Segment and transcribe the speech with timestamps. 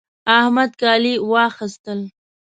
[0.37, 1.99] احمد کالي واخيستل